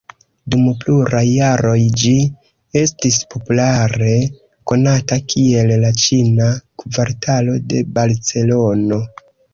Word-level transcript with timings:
Dum 0.51 0.61
pluraj 0.83 1.21
jaroj 1.31 1.75
ĝi 2.03 2.13
estis 2.81 3.19
populare 3.33 4.15
konata 4.73 5.19
kiel 5.35 5.71
la 5.85 5.93
Ĉina 6.05 6.49
Kvartalo 6.85 7.59
de 7.75 7.85
Barcelono. 7.99 9.01